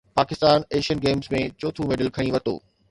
[0.19, 2.55] Pakistan Asian Games ۾ چوٿون medal کٽي ورتو